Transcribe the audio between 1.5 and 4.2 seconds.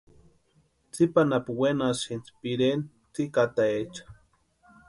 wénasïnti pireni tsikataecha.